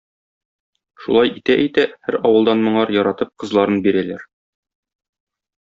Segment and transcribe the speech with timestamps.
[1.03, 4.29] Шулай итә-итә, һәр авылдан моңар, яратып, кызларын бирәләр.